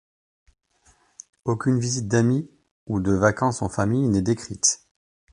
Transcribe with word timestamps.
Aucune 1.45 1.79
visite 1.79 2.07
d'amis 2.07 2.49
ou 2.87 3.01
de 3.01 3.11
vacances 3.13 3.61
en 3.61 3.69
famille 3.69 4.07
n'est 4.07 4.23
décrite. 4.23 4.81